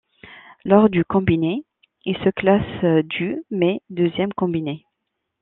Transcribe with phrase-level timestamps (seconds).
[0.65, 1.63] Lors du combiné,
[2.05, 4.87] il se classe du mais deuxième combiné.